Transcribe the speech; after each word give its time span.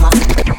Wow. 0.00 0.49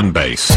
And 0.00 0.14
bass. 0.14 0.50